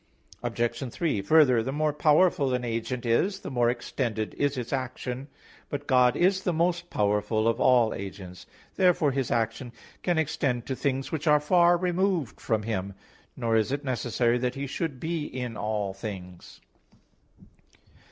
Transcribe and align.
Obj. 0.41 0.91
3: 0.91 1.21
Further, 1.21 1.61
the 1.61 1.71
more 1.71 1.93
powerful 1.93 2.55
an 2.55 2.65
agent 2.65 3.05
is, 3.05 3.41
the 3.41 3.51
more 3.51 3.69
extended 3.69 4.33
is 4.33 4.57
its 4.57 4.73
action. 4.73 5.27
But 5.69 5.85
God 5.85 6.15
is 6.17 6.41
the 6.41 6.51
most 6.51 6.89
powerful 6.89 7.47
of 7.47 7.59
all 7.59 7.93
agents. 7.93 8.47
Therefore 8.77 9.11
His 9.11 9.29
action 9.29 9.71
can 10.01 10.17
extend 10.17 10.65
to 10.65 10.75
things 10.75 11.11
which 11.11 11.27
are 11.27 11.39
far 11.39 11.77
removed 11.77 12.41
from 12.41 12.63
Him; 12.63 12.95
nor 13.37 13.55
is 13.55 13.71
it 13.71 13.83
necessary 13.83 14.39
that 14.39 14.55
He 14.55 14.65
should 14.65 14.99
be 14.99 15.25
in 15.27 15.55
all 15.55 15.93
things. 15.93 16.61